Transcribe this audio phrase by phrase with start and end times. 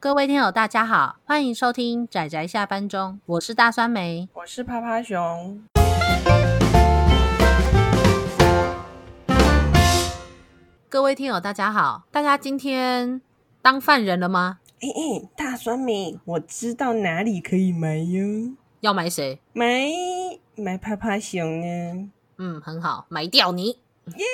[0.00, 5.60] 各位听友，大家好，欢迎收听仔仔下班中，我是大酸梅，我是趴趴熊。
[10.88, 13.20] 各位听友，大家好，大家今天
[13.60, 14.60] 当犯人了吗？
[14.80, 18.52] 哎哎，大酸梅，我知道哪里可以买哟。
[18.78, 19.40] 要买谁？
[19.52, 19.66] 买
[20.54, 22.08] 买趴趴熊呢？
[22.36, 23.70] 嗯，很好，买掉你。
[24.06, 24.24] 耶、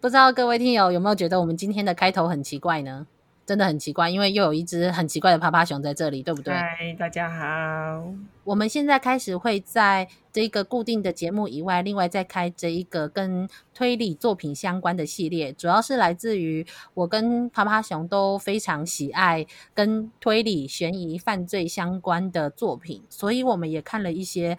[0.00, 3.06] 不知道各位听友有没有觉得我们今天的开头很奇怪呢？
[3.46, 6.52] 真的很奇怪，因为又有一只很奇怪的趴趴熊在这里，对不对？
[6.52, 8.12] 嗨，大家好。
[8.42, 24.58] 我们现在开始会在这一个固定的节目以外，另外再开这一个跟推理作品相关的系列，主要是来自于我跟趴趴熊都非常喜爱跟推理、悬疑、犯罪相关的作品，所以我们也看了一些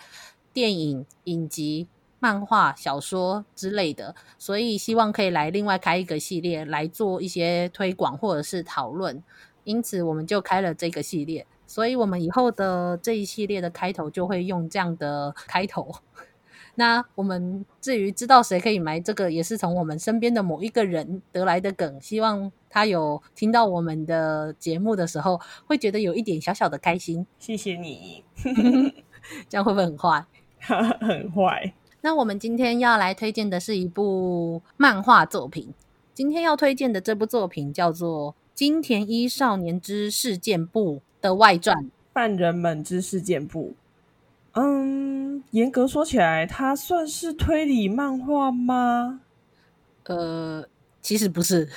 [0.54, 1.88] 电影、影集。
[2.20, 9.24] 漫画、小说之类的，所以希望可以来另外开一个系列来做一些推广或者是讨论，
[9.64, 11.46] 因此我们就开了这个系列。
[11.68, 15.94] 所以我们以后的这一系列的开头就会用这样的开头。
[16.76, 22.00] 那我们至于知道谁可以买这个，也是从我们身边的某一个人得来的梗。
[22.00, 27.28] 希望他有听到我们的节目的时候，会觉得有一点小小的开心。
[27.38, 28.24] 谢谢你，
[29.50, 30.26] 这样会不会很坏？
[30.60, 31.74] 很坏。
[32.08, 35.74] 那我们今天要来推荐的是一部漫画作品。
[36.14, 41.76] 今天要推荐的这部作品叫做《金田一少年之事件簿》的外传
[42.14, 43.76] 《犯人们之事件簿》。
[44.58, 49.20] 嗯，严格说起来，它算是推理漫画吗？
[50.06, 50.66] 呃，
[51.02, 51.68] 其实不是。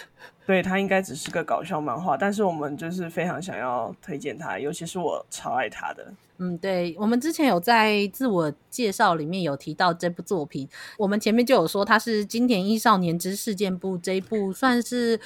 [0.46, 6.06] 对，它应该只是个搞笑漫画，但是我们就是非常想要推荐它，尤其是我超爱它的。
[6.40, 15.20] 嗯，对，我们之前有在自我介绍里面有提到这部作品，我们前面就有说它是金田一少年之事件簿这一部算是。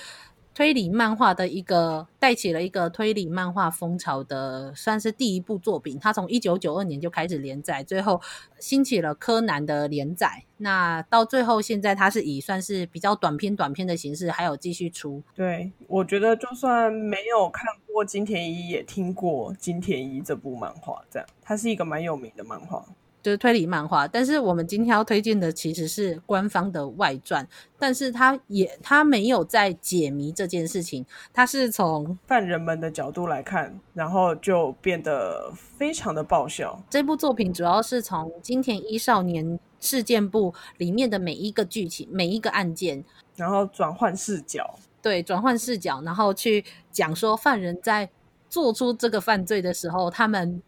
[0.54, 5.98] 推理漫画的一个带起了一个推理漫画风潮的，算是第一部作品。
[5.98, 8.20] 它从一九九二年就开始连载，最后
[8.60, 10.44] 兴起了柯南的连载。
[10.58, 15.20] 那到最后，现在它是以算是比较短篇短篇的形式，还有继续出。
[15.34, 21.02] 对，我觉得就算没有看过金田一，也听过金田一这部漫画。
[21.10, 22.86] 这样，它是一个蛮有名的漫画。
[23.24, 27.48] 就是推理漫画，但是我们今天要推荐的其实是官方的外传，
[27.78, 36.78] 但是他也他没有在解谜这件事情，他是从犯人们的角度来看，然后就变得非常的爆笑。
[36.90, 43.02] 这部作品主要是从金田一少年事件簿里面的每一个剧情、每一个案件，
[43.36, 48.10] 然后转换视角，对，转换视角，然后去讲说犯人在
[48.50, 50.62] 做出这个犯罪的时候，他们。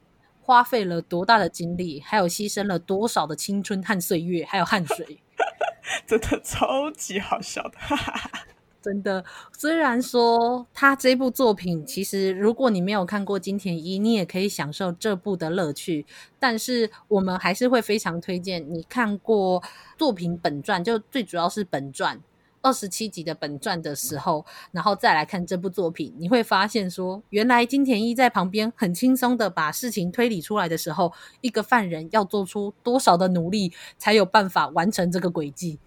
[0.47, 5.19] 花费了多大的精力，还有牺牲了多少的青春和岁月，还有汗水，
[6.07, 7.73] 真的超级好笑的，
[8.81, 9.25] 真的。
[9.59, 16.07] 虽然说他这部作品，其实如果你没有看过金田一，你也可以享受这部的乐趣，
[16.39, 19.61] 但是我们还是会非常推荐你看过
[19.99, 22.21] 作品本传，就最主要是本传。
[22.67, 31.13] 二十七集的本传的时候，然后再来看这部作品，你会发现说，原来金田一在旁边很轻松的把事情推理出来的时候，
[31.43, 35.79] 一个犯人要做出多少的努力，才有办法完成这个轨迹。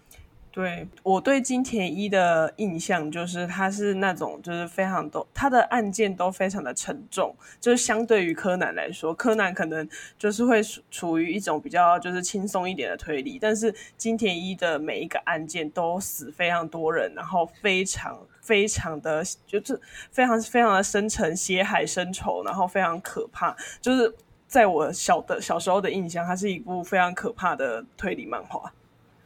[0.52, 9.88] 对，我对金田一的印象就是他是那种就是非常多他的案件都非常的沉重，就是相对于柯南来说，柯南可能
[10.18, 19.80] 就是会处于一种比较就是轻松一点的推理，但是金田一的每一个案件都死非常多人，然后非常非常的就是
[20.10, 24.12] 非常非常的深沉，血海深仇，然后非常可怕，就是
[24.48, 28.72] 在我小的小时候的印象，它是一部非常可怕的推理漫画，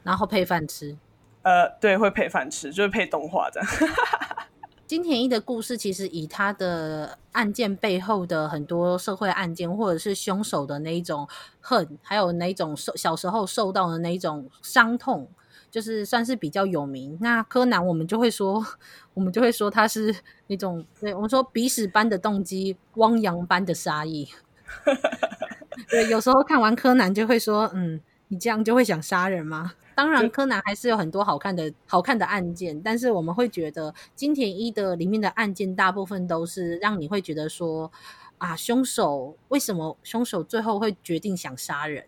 [0.03, 0.95] 然后配饭吃。
[1.45, 3.69] 呃，对，会配饭吃，就是配动画这样。
[4.87, 11.27] 金田一的故事其实以他的案件背后的很多社会案件，或者是凶手的那一种
[11.61, 15.27] 恨，还有那一种受小时候受到的那一种伤痛，
[15.71, 17.17] 就是算是比较有名。
[17.21, 18.65] 那柯南我们就会说，
[19.15, 20.15] 我们就会说他是
[20.49, 24.29] 那种，对，我们说鼻屎般的动机，汪洋般的杀意。
[25.89, 27.99] 对，有时候看完柯南就会说，嗯，
[28.29, 29.73] 你这样就会想杀人吗？
[29.95, 37.93] 当然，柯南还是有很多好看的好看的案件，但是我们会觉得金田一的里面的案件大部分都是让你会觉得说
[38.39, 42.05] 啊，凶手为什么凶手最后会决定想杀人，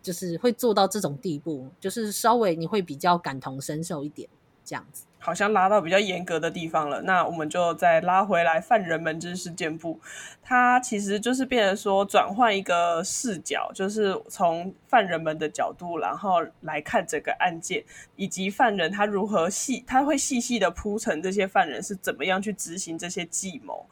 [0.00, 4.28] 就是会做到这种地步，就是稍微你会比较感同身受一点
[4.64, 5.04] 这样子。
[5.18, 8.60] 好像拉到比较严格的地方了，那我们就再拉回来。
[8.60, 10.00] 犯人们之事件簿，
[10.42, 17.84] 它其实就是变成说转换一个视角，就是从犯人们的角度，然后来看整个案件，
[18.16, 23.86] 以及犯人他如何细，他会细细的铺陈这些犯人是怎么样去执行这些计谋。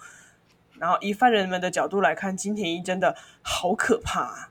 [0.78, 4.50] 然后以犯人们的角度来看，金田一真的好可怕。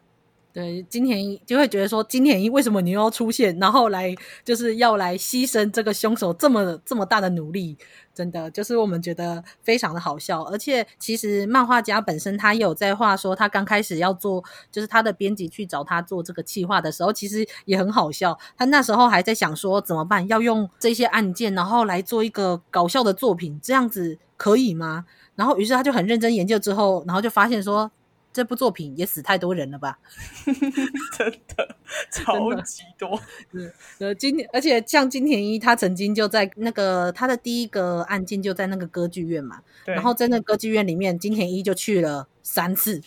[0.55, 4.15] 对，金田一就会觉得说，金田一为什么你又要出现，然后来
[4.45, 7.77] 就是要来牺牲这个凶手这么这么大的努力，
[8.13, 10.43] 真的就是我们觉得非常的好笑。
[10.43, 14.41] 而且其实漫画家本身他有在画说，他刚开始要做，
[14.71, 18.39] 就是他的编辑去找他做这个企划的时候，其实也很好笑。
[18.57, 25.03] 他那时候还在想说怎么办，要用这些案件，然后来做一个搞笑的作品，这样子可以吗？
[25.35, 27.91] 然后于是他就很认真研究之后，然后就发现说。
[28.35, 29.97] 这部作品也死太多人了吧？
[31.17, 31.75] 真的
[32.11, 33.17] 超级多。
[33.99, 43.01] 呃，今天而且像金田一，他曾经就在那个他的第一个案件就在那个歌剧院嘛，对然后在那歌剧院里面，金田一就去了三次。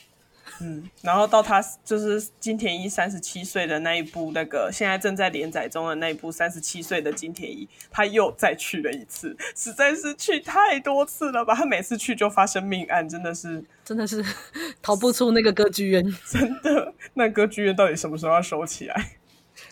[0.61, 11.55] 嗯，然后到他就是金田一三十七岁的那一部，那个现在正在连载中的那一部三十七岁的金田一，他又再去了一次，实在是去太多次了吧？
[11.55, 14.25] 他每次去就发生命案，真的是，真的是
[14.83, 16.05] 逃不出那个歌剧院。
[16.29, 19.18] 真的，那歌剧院到底什么时候要收起来？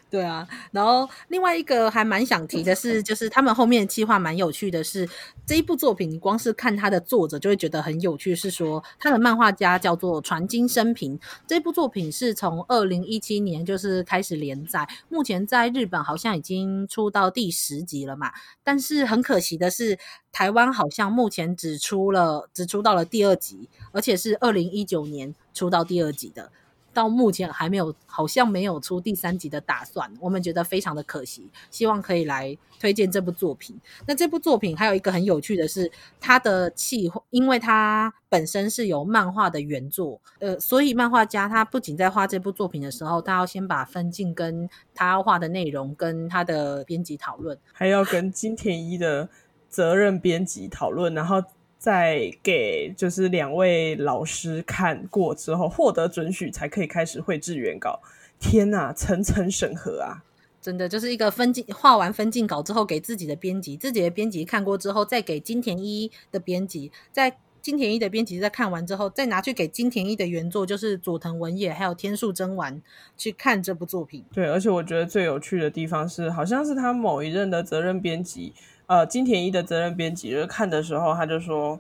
[0.09, 5.07] 对啊，然后另外一个还蛮想提的是，就是他们后面的企划蛮有趣的是，
[5.45, 11.19] 这一部作品你光是看它的作者就会觉得很有趣，是说他的漫画家叫做船津生平。
[11.47, 18.33] 这部作品是从二零一七年就是开始连载，目前在日本好像已经出到第十集了嘛。
[18.63, 19.99] 但是很可惜的是，
[20.31, 26.53] 台湾好像目前只出了只出到了第二集，而且是二零一九年出到第二集的。
[26.97, 31.47] 到目前还没有，好像没有出第三集的打算，我们觉得非常的可惜。
[31.71, 33.79] 希望可以来推荐这部作品。
[34.07, 49.29] 那这部作品还有一个很有趣的是，它的气，因为它本身是有漫画的原作，呃，所以漫画家他不仅在画这部作品的时候，他要先把分镜跟他要画的内容跟他的编辑讨论，还要跟金田一的
[49.69, 51.43] 责任编辑讨论，然后。
[51.79, 58.01] 在给就是两位老师看过之后，获得准许才可以开始绘制原稿。
[58.39, 60.25] 天哪，层层审核啊！
[60.61, 72.83] 真的就是一个分镜，画完分镜稿之后给自己的编辑，自己的编辑看过之后再给金田一的编辑，在金田一的编辑在看完之后再拿去给金田一的原作，就是佐藤文也还有天树真丸
[73.17, 74.25] 去看这部作品。
[74.33, 78.53] 对，而且我觉得最有趣的地方是，好像是他某一任的责任编辑。
[78.87, 81.79] 呃，金田一的责任编辑就是看的时候，他就说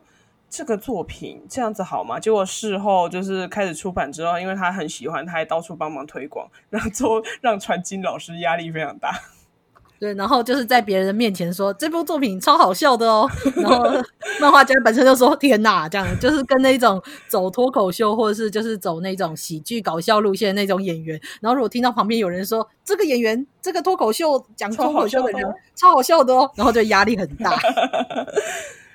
[0.50, 2.18] 这个作品这样子好吗？
[2.18, 9.12] 结果事后就是开始出版之后，因为他很喜欢，他还到处帮忙推广，然后做 让传金老师压力非常大。
[9.98, 13.84] 对，然后就是在别人的面前说这部作品超好笑的哦，然后
[14.40, 25.42] 漫画家本身就说天哪，这样就是跟那种走脱口秀或者是就是走那种喜剧搞笑路线的那种演员，然后如果听到旁边有人说这个演员这个脱口秀讲脱口秀的人
[25.74, 27.56] 超好笑的哦，然后就压力很大。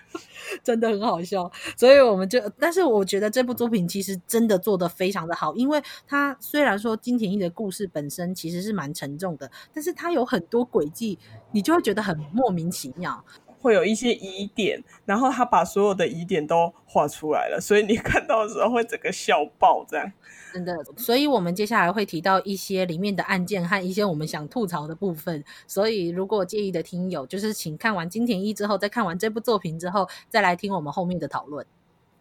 [0.63, 11.17] 真的很好笑，所以我们就，但是我觉得这部作品其实真的做得非常的好，因为它虽然说金田一的故事本身其实是蛮沉重的，但是它有很多轨迹，
[11.51, 13.23] 你就会觉得很莫名其妙，
[13.61, 20.11] 会有一些疑点，然后他把所有的疑点都画出来了，所以你看到的时候会整个笑爆这样。
[20.53, 25.41] 真的，所以我们接下来会提到一些里面的案件和一些我们想吐槽的部分。
[25.65, 31.65] 所以如果介意的听友，就是请看完金田一之后，再看完这部作品之后，再来听我们后面的讨论。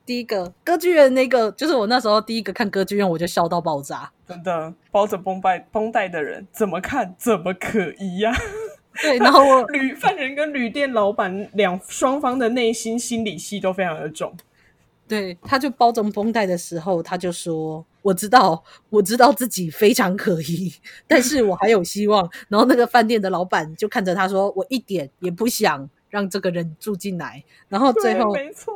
[0.06, 4.10] 第一个歌剧院那个，就是我那时候第一个看歌剧院，我就笑到爆炸。
[4.28, 8.38] 真的，包着绷带绷带的人怎么看怎么可疑呀、啊？
[9.02, 14.34] 对，然后我 旅犯人跟旅店老板两双方的内心心理戏都非常的重。
[15.06, 17.84] 对，他就包着绷带的时候，他就说。
[18.02, 20.72] 我知道，我知道自己非常可疑，
[21.06, 22.26] 但是我还有希望。
[22.48, 28.74] 然后那个饭店的老板就看着他说：“我一点也不想让这个人住进来。”然后 最后，没错，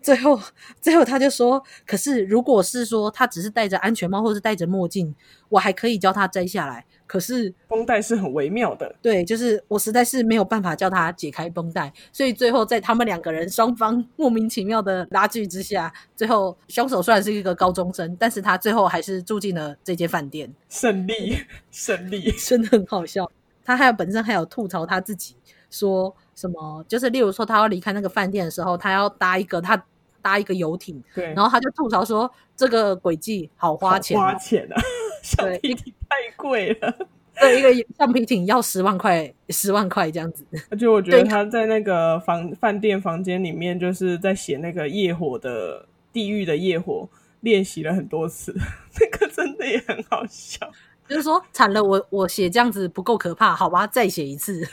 [0.00, 0.40] 最后
[0.80, 5.12] 最后他就说：“可是如果是说他只是戴着安全帽或是戴着墨镜，
[5.48, 21.36] 我还可以教他摘下来。”可是绷带是很微妙的，对，就是我实在是没有办法叫他解开绷带，所以最后在他们两个人双方莫名其妙的拉锯之下，最后凶手虽然是一个高中生，但是他最后还是住进了这间饭店，胜利，
[21.72, 23.28] 胜利， 真的很好笑。
[23.64, 25.34] 他还有本身还有吐槽他自己，
[25.68, 29.84] 说什么就是例如说他要离开那个饭店的时候，他要搭一个他
[30.22, 34.80] 搭一个游艇，对，然后他就吐槽说这个轨迹好花钱，花钱啊。
[35.22, 36.98] 橡皮艇太贵了，
[37.38, 40.44] 对，一个橡皮艇要十万块，十万块这样子。
[40.70, 47.08] 而且我觉得他在那个房饭店房间里面，就是在写那个业火的地狱的业火，
[47.40, 48.54] 练习了很多次，
[49.00, 50.70] 那个真的也很好笑。
[51.08, 54.66] 就是说惨了，我我写这样子不够可怕，好吧，再写一次。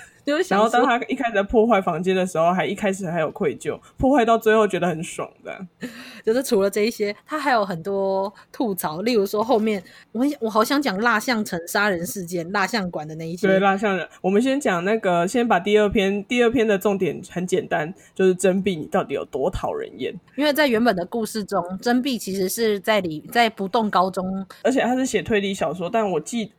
[0.50, 5.66] 然后当他一开始在破坏房间的时候，还一开始还有愧疚，破坏到最后觉得很爽的。
[6.26, 9.82] 就是除了这一些，他还有很多吐槽，例如说后面
[10.12, 13.48] 我我好想讲蜡像城杀人事件、蜡像馆的那一些。
[13.48, 20.14] 对，蜡像人，我们先讲那个，先把第二篇，第二篇的重点很简单，就是真币你到底有多讨人厌？
[20.36, 26.52] 因为在原本的故事中，真币其实是在里在不动高中，而且他是写推理小说，但我记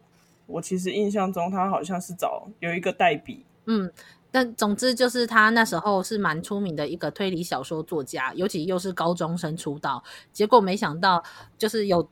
[0.47, 3.45] 我其实印象中他好像是找有一个代笔。
[3.71, 3.93] 嗯，
[4.31, 11.23] 但总之就是他那时候是蛮出名的一个推理小说作家，尤其又是高中生出道，结果没想到
[11.59, 12.09] 就是有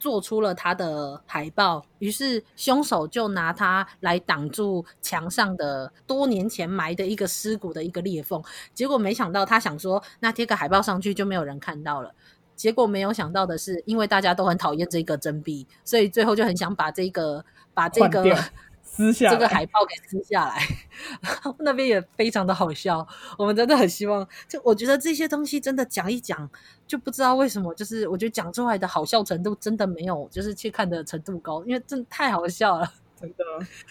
[0.00, 8.42] 做出了他的海报，于是凶手就拿他来挡住墙上的多年前埋的一个尸骨的一个裂缝，
[8.72, 12.14] 结果没想到他想说那贴个海报上去就没有人看到了，
[12.56, 17.44] 结果没有想到的是，因为大家都很讨厌这个真币，所以最后就很想把这个
[17.74, 18.24] 把这个。
[18.96, 20.60] 撕下这个海报给撕下来，
[21.58, 23.04] 那边也非常的好笑。
[23.36, 26.48] 我们真的很希望，就我觉得这些东西真的讲一讲，
[26.86, 33.44] 就不知道为什么，就是我觉得讲出来的好笑程度真的没有，就是去看的程度高，因为真的太好笑了，真的。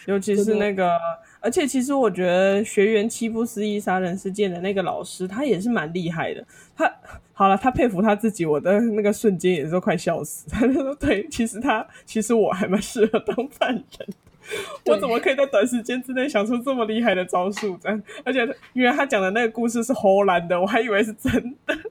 [0.06, 0.98] 尤其是那个，
[1.42, 6.46] 而且其实我觉得学员欺负失忆杀人事件的那个老师，他也是蛮厉害的。
[6.78, 6.90] 他
[7.34, 10.50] 好了，他佩服他自己，我的那个瞬间也是快笑死。
[10.50, 13.86] 他就说：“对，其实他，其实我还蛮适合当犯人。”
[14.86, 17.78] 我怎么可以在短时间之内想出这么厉害的招数？
[17.82, 18.40] 这样，而且
[18.74, 21.78] 因为他讲的那个故事是荷兰的，我还以为是真的。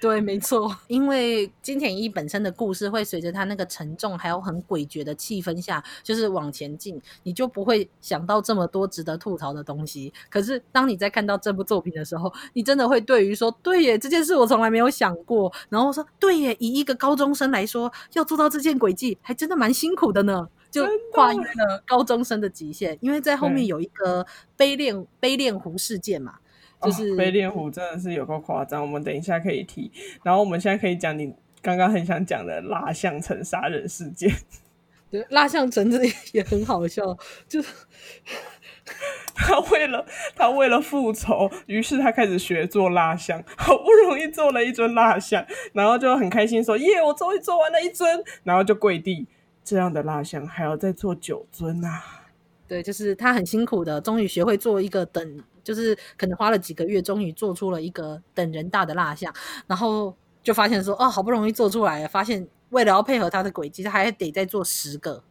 [0.00, 10.12] 对，没错，因为金田一本身的故事会随着他那个沉重还有很诡谲的气氛下，就是往前进，你就不会想到这么多值得吐槽的东西。
[10.28, 15.50] 可是当你在看到这部作品的时候，你真的会对于说，对耶，这件事我从来没有想过。
[15.70, 20.46] 然后说，对耶，以一个高中生来说，要做到这件诡计，还真的蛮辛苦的呢。
[20.74, 24.26] 就跨越了高中生的极限，因为在后面有一个
[24.56, 26.34] 悲恋悲恋湖事件嘛，
[26.82, 28.82] 就是悲恋湖真的是有够夸张。
[28.82, 29.92] 我们等一下可以提，
[30.24, 34.34] 然后我们现在可以讲你刚刚很想讲的蜡像城杀人事件。
[35.12, 36.00] 对，蜡像城这
[36.32, 37.16] 也很好笑，
[37.46, 37.68] 就是
[39.32, 40.04] 他为了
[40.34, 49.28] 他为了复仇，于是他开始学做蜡像，好不容易做了一尊蜡像，然后就很开心说：“耶，我终于做完了一尊。”然后就跪地。
[49.64, 52.20] 这样的蜡像还要再做九尊呐、啊？
[52.68, 59.32] 对，就是他很辛苦的，终于学会做一个等，就是可能花了几个月，终于做出了一个等人大的蜡像，
[59.66, 65.22] 然后就发现说，哦，好不容易做出来了，发现为了要配合他的轨迹，他还得再做十个。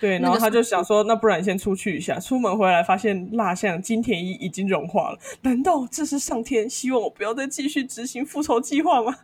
[0.00, 2.18] 对，然后他就想说，那不然先出去一下。
[2.18, 9.14] 出门回来发现蜡像金田一已经融化了，难道这是上天希望我不要再继续执行复仇计划吗？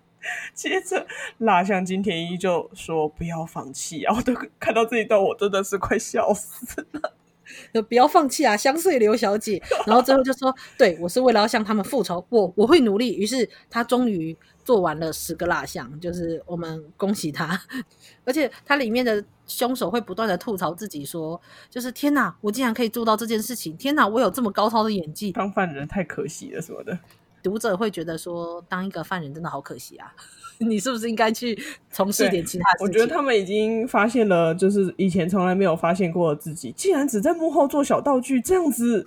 [0.55, 1.07] 接着，
[1.39, 7.13] 蜡像金田一就说：“不要放弃啊！”我都看到这一段，我真的是快笑死了。
[7.73, 9.63] 就不要放弃啊，香穗刘小姐。
[9.87, 17.61] 然后最后就说：“对，我是为了要向他们复仇，我我会努力。”于是他终于做完了十个蜡像，就是我们恭喜他。
[18.27, 21.41] 而且他里面的凶手会不断的吐槽自己说
[21.71, 23.77] ：“就是天哪，我竟然可以做到这件事情！
[23.77, 26.99] 天哪，我有这么高超的演技，当犯人太可惜了什么的。”
[27.47, 30.13] 读者会觉得说，当一个犯人真的好可惜啊！
[30.59, 31.57] 你是不是应该去
[31.93, 32.87] 从事点其他事情？
[32.89, 36.73] 我觉得他们已经发现了，就是以前从来没有发现过的自己。
[36.73, 39.07] 既然只在幕后做小道具，这样子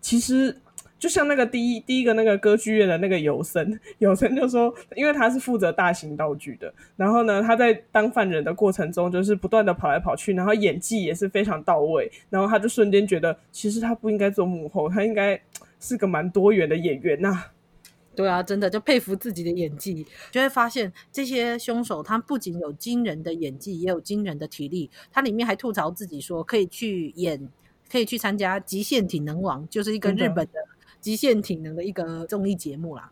[0.00, 0.56] 其实
[1.00, 15.40] 就像那个第一第一个那个歌剧院的那个有森，有森就说，因为他是负责大型道具的，然后呢，他在当犯人的过程中，就是不断的跑来跑去，然后演技也是非常到位，然后他就瞬间觉得，其实他不应该做幕后，他应该
[15.80, 17.50] 是个蛮多元的演员呐、啊。
[18.14, 24.90] 对啊，真的就佩服自己的演技，就会发现这些凶手他不仅有惊人的演技，也有惊人的体力。
[25.10, 27.48] 他里面还吐槽自己说，可以去演，
[27.90, 30.60] 可以去参加《极限体能王》，就是一个日本的
[31.00, 33.10] 极限体能的一个综艺节目啦。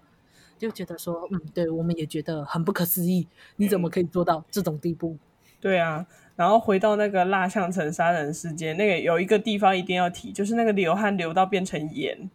[0.58, 3.26] 就觉得说，嗯，对，我们也觉得很不可思议，
[3.56, 5.16] 你怎么可以做到这种地步？
[5.58, 12.30] 对啊，然后回到那个蜡像城杀人事件，那个有一个地方一定要提，就是那个流汗流到变成盐。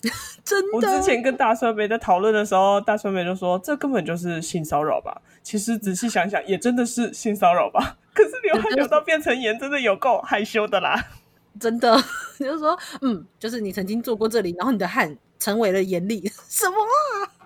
[0.44, 7.96] 真的，我之前跟大酸梅在讨论的时候，大酸梅就说：“这根本就是性骚扰吧？”其实仔细想想，也真的是性骚扰吧。
[8.14, 10.94] 可是流汗流到变成盐，真的有够害羞的啦！
[11.58, 11.96] 真的，
[12.38, 17.37] 就是说，嗯，就是你曾经做过这里，然后你的汗成为了盐粒，什么啊？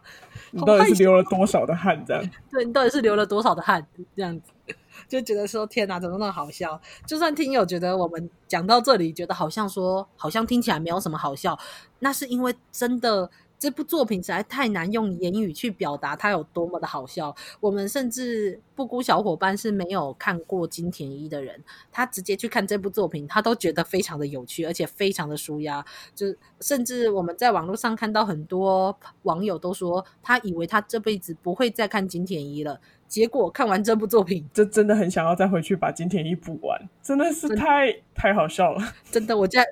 [0.52, 2.02] 你到底是流了多少的汗？
[2.06, 2.30] 这样？
[2.50, 3.84] 对，你到底是流了多少的汗？
[4.14, 4.52] 这样子。
[5.08, 6.80] 就觉得说天哪，怎么那么好笑？
[7.06, 11.58] 就算听友觉得我们讲到这里，觉得好像说好像听起来没有什么好笑，
[11.98, 13.30] 那是因为真的
[13.62, 17.32] 这部作品实在太难用言语去表达它有多么的好笑。
[17.60, 25.84] 我们甚至布谷小伙伴是没有看过金田一的人，他直接去看这部作品，他都觉得非常的有趣，而且非常的舒压。
[26.12, 32.80] 就甚至我们在网络上看到很多网友都说，他以为他这辈子不会再看金田一了。
[33.06, 38.82] 结果看完这部作品，就真的很想要再回去把金田一补完，真的是太太好笑了。
[39.12, 39.62] 真的，我在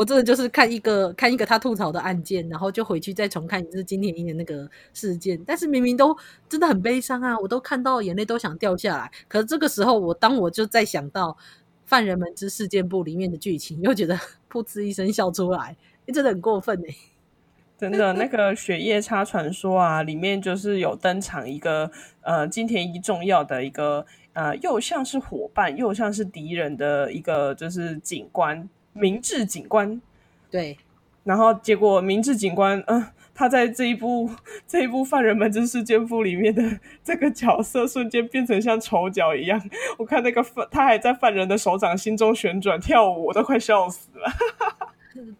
[0.00, 5.38] 我真的就是看一个看一个他吐槽的案件，然后就回去再重看一次金田一的那个事件。
[5.44, 6.16] 但是明明都
[6.48, 9.10] 真的很悲伤啊，我都看到眼泪都想掉下来。
[9.28, 11.32] 可是这个时候，我当我就在想到
[11.84, 14.18] 《犯人们之事件簿》里面的剧情，又觉得
[14.50, 15.76] 噗嗤一声笑出来，
[16.06, 16.94] 真的很过分哎。
[17.76, 21.90] 真的，那个《雪夜叉传说》啊，里面就是有登场一个
[22.22, 30.00] 呃金田一重要的一个呃，又像是伙伴又像是敌人的一个就是警官明智警官。
[30.50, 30.76] 对，
[31.24, 34.28] 然后结果明智警官，嗯、呃，他在这一部
[34.66, 39.60] 这一部《犯人们之事件簿》里面的这个角色瞬间变成像丑角一样。
[39.98, 44.30] 我看那个犯，他还在犯人的手掌心中旋转跳舞，我都快笑死了。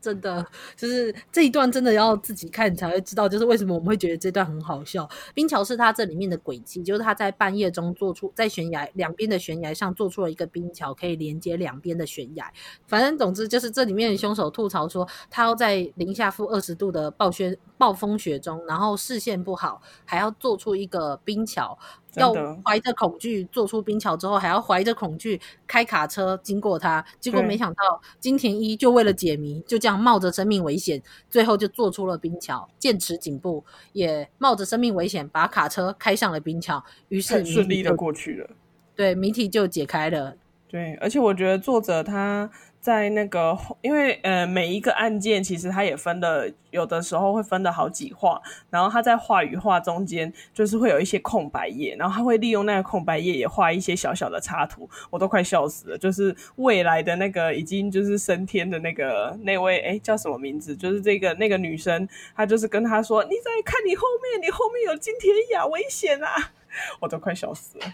[0.00, 0.44] 真的，
[0.76, 5.08] 就是这一段真的要自己看才会知道，就是为什么我们会觉得这段很好笑。
[5.34, 12.50] 冰桥是他这里面的诡计，就是他在半夜中做出在悬崖两边的悬崖上做出了一个冰桥，可以连接两边的悬崖。
[12.86, 21.78] 反正总之就是这里面凶手吐槽说，他要在零下负二十度的暴雪暴风雪中，然后视线不好，还要做出一个冰桥。
[22.14, 22.32] 要
[22.64, 27.04] 怀着恐惧做出冰桥之后，还要怀着恐惧开卡车经过它。
[27.18, 38.50] 结果没想到金田一就为了解谜，就这样冒着生命危险，最后就做出了冰桥，剑持警部也冒着生命危险把卡车开上了冰桥，于是顺利的过去了。
[38.96, 40.36] 对，谜题就解开了。
[40.68, 42.50] 对，而且我觉得作者他。
[42.80, 55.98] 在那个，因为呃，每一个案件其实它也分了，有的时候会分了好几话，然后他在画与画中间就是会有一些空白页，然后他会利用那个空白页也画一些小小的插图，我都快笑死了。
[55.98, 60.74] 就是未来的那个已经就是升天的那个那位，诶，叫什么名字？
[60.74, 66.52] 就是这个那个女生，她就是跟他说：“你在看你后面，你后面有金田一，危险啊！”
[67.00, 67.84] 我都快笑死了。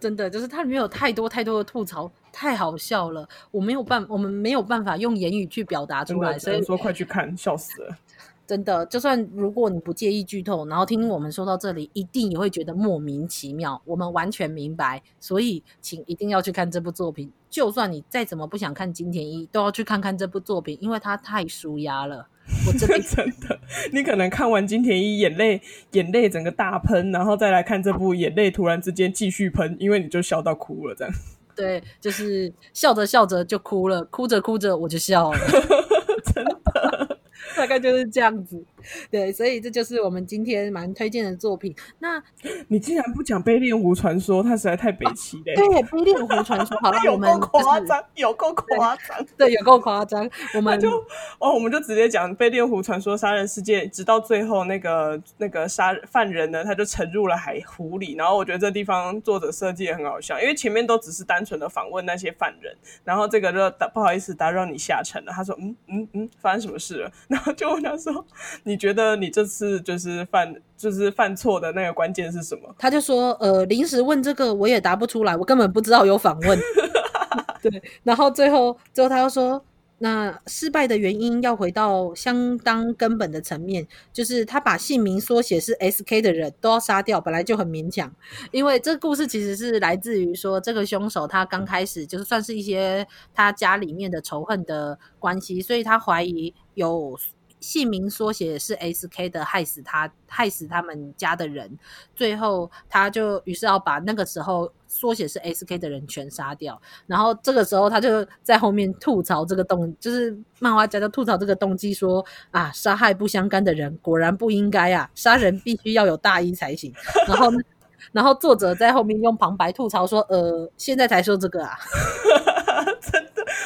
[0.00, 3.28] 真的就是它里面有太多太多的吐槽，太好笑了。
[3.50, 7.96] 我没有办，我们没有办法用言语去表达出来，所以说快去看，笑死了。
[8.48, 13.78] 真的，就算如果你不介意剧透，然后听我们说到这里，一定也会觉得莫名其妙。
[13.84, 17.30] 我们完全明白，所以请一定要去看这部作品。
[17.50, 22.26] 就算你再怎么不想看金田一，都要去看看这部作品，因为它太舒压了。
[22.66, 23.60] 我这边 真的，
[23.92, 25.60] 你可能看完金田一，眼泪
[25.92, 31.14] 眼泪整个大喷，然后再来看这部，眼泪突然之间继续喷，因为你就笑到哭了，这样。
[31.54, 35.38] 对，就是笑着笑着就哭了，哭着哭着我就笑了。
[36.34, 37.18] 真的。
[37.56, 38.64] 大概就是这样子，
[39.10, 41.74] 对，所以这就是我们今天蛮推荐的作品。
[41.98, 42.22] 那
[42.68, 45.42] 你竟然不讲《飞恋湖传说》，它实在太北七了。
[45.44, 50.28] 对，《飞恋湖传说》好了， 有够夸张，有够夸张，对，有够夸张。
[50.54, 50.90] 我们就
[51.38, 58.14] 哦，我们就直接讲《飞恋湖传说》杀人事件，直到最后那个那个杀犯人呢，他就沉入了海湖里。
[58.14, 65.32] 然后我觉得这地方作者设计也很好笑，因为前面都只是单纯的访问那些犯人，然后这个就不好意思打扰你下沉了。
[65.32, 68.24] 他说：“嗯嗯嗯，发生什么事了？” 然后就问他说
[68.68, 76.58] ：“你觉得你这次就是犯就是犯错的那个关键是什么？”他就说：“呃，临时问这个我也答不出来，我根本不知道有访问。
[77.62, 79.64] ”对，然后最后最后他又说。
[80.00, 88.08] 那失败的原因要回到相当根本的层面，就是他把姓名缩写是 SK 的人都要杀掉，本来就很勉强。
[88.52, 93.04] 因为这个故事其实是来自于说，这个凶手他刚开始就是算是一些
[93.34, 97.18] 他家里面的仇恨的关系，所以他怀疑有。
[97.60, 101.78] 姓名缩写是 SK 的，害死他，害死他们家的人。
[102.14, 106.80] 最后，他就于是要把那个时候缩写是 SK 的人全杀掉。
[107.06, 116.92] 然后这个时候，他就在后面吐槽这个动，就是漫画家就吐槽这个动机说啊，杀害不相干的人果然不应该啊，杀人必须要有大义才行。
[117.26, 117.50] 然后，
[118.12, 121.76] 然后作者在后面用旁白吐槽说，呃，现在才说这个啊。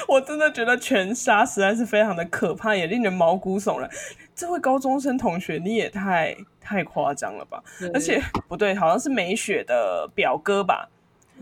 [0.08, 3.88] 我真的觉得全杀实在是非常的可怕，也令人毛骨悚然。
[4.34, 7.62] 这位高中生同学，你也太太夸张了吧？
[7.92, 10.88] 而且不对，好像是美雪的表哥吧？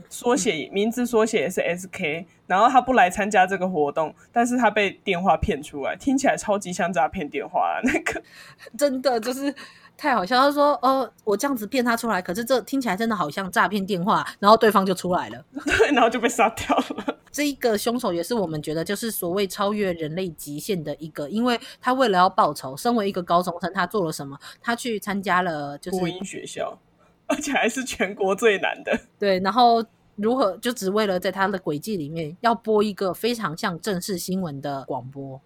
[0.08, 7.80] 缩写名字缩写也是 SK，然后他不来参加这个活动，但是他被电话骗出来，听起来超级像诈骗电话啊！
[7.84, 8.22] 那个
[8.76, 9.54] 真的就是。
[10.00, 10.38] 太好笑。
[10.38, 17.18] 他说：“哦，我这样子骗他出来，可是这听起来真的好像诈骗电话。”然后对方就出来了， 对，然后就被杀掉了。
[17.30, 24.38] 这一个凶手也是我们觉得就是所谓超越人类极限的一个，因为他为了要报仇，身为一个高中生，他做了什么？
[24.62, 26.78] 他去参加了就是播音学校，
[27.26, 28.98] 而且还是全国最难的。
[29.20, 29.84] 对，然后
[30.16, 35.40] 如何就只为了在他的轨迹里面要播一个非常像正式新闻的广播。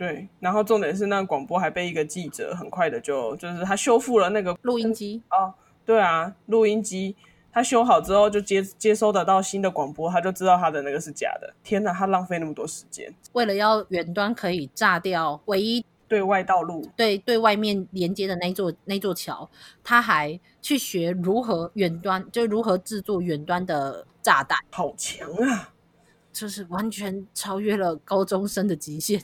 [0.00, 5.52] 对，然后重点是那个广播还被一个记者很快的就就是他修复了那个录音机哦，
[5.84, 7.14] 对啊，录音机
[7.52, 11.52] 他修好之后就接接收得到新的广播，他就知道他的那个是假的。
[11.62, 19.46] 天哪，他浪费那么多时间，为了要远端可以炸掉唯一对外道路，对对外面连接的那座那座桥，
[19.84, 25.74] 他还去学如何远端，就如何制作远端的炸弹，好强啊！
[26.32, 29.20] 就是完全超越了高中生的极限。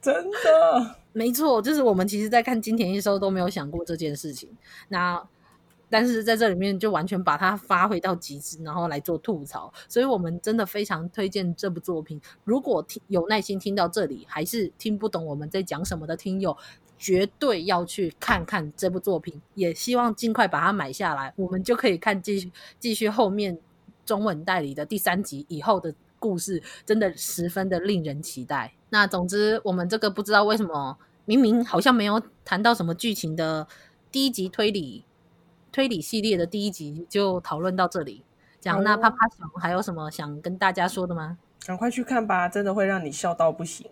[0.00, 4.48] 真的， 没错，就是我们其实，在看金田一的时候都没有想过这件事情。
[4.88, 5.22] 那
[5.90, 9.72] 但是在这里面就完全把它发挥到极致，然后来做吐槽。
[9.88, 12.20] 所以我们真的非常推荐这部作品。
[12.44, 16.56] 如果听有耐心听到这里，还是听不懂我们在讲什么的听友，
[16.96, 19.42] 绝对要去看看这部作品。
[19.54, 23.58] 也希望尽快把它买下来，我们就可以看继续继续后面
[24.06, 28.74] 中文代理的第三集以后的故事，真的十分的令人期待。
[28.90, 33.66] 那总之，我们这个不知道为什么，明明好像没有谈到什么剧情的
[34.12, 35.04] 第一集推理
[35.72, 38.24] 推理系列的第一集就讨论到这里。
[38.60, 41.38] 讲那啪啪熊还有什么想跟大家说的吗？
[41.64, 43.86] 赶快去看吧，真的会让你笑到不行，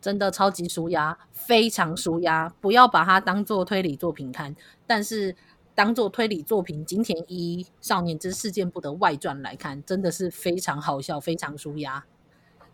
[0.00, 2.52] 真的超级舒压，非常舒压。
[2.60, 4.54] 不要把它当做推理作品看，
[4.86, 5.34] 但是
[5.74, 12.04] 当做推理作品金田一少年之事件簿的外传来看，真的是非常好笑，非常舒压。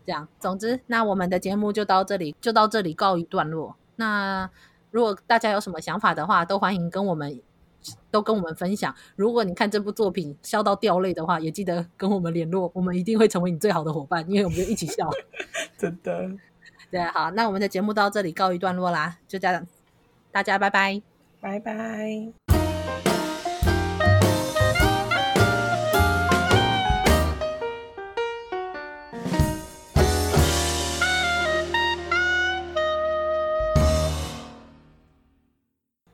[0.05, 3.75] 这样，总之，那我们的节目就到这里，就到这里告一段落。
[3.95, 4.49] 那
[4.89, 7.41] 如果大家有什么想法的话，都欢迎跟我们
[8.09, 8.93] 都跟我们分享。
[9.15, 15.09] 如果你看这部作品笑到掉泪的话，也记得跟我们联络，我们一定会成为你最好的伙伴，因为我们就一起笑。
[15.77, 16.29] 真的，
[16.91, 19.65] 对，好，那我们的节目到这里告一段落啦，就这样，
[20.31, 21.01] 大家拜拜，
[21.39, 22.40] 拜拜。